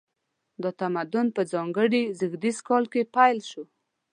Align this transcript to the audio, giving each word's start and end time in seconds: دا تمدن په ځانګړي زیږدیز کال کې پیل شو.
دا 0.61 0.69
تمدن 0.81 1.27
په 1.35 1.41
ځانګړي 1.53 2.03
زیږدیز 2.19 2.57
کال 2.67 2.83
کې 2.91 3.01
پیل 3.15 3.39
شو. 3.49 3.63